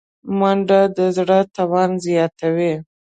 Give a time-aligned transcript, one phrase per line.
[0.39, 2.73] منډه د زړه توان زیاتوي